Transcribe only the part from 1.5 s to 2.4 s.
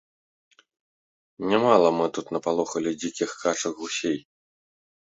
Нямала мы тут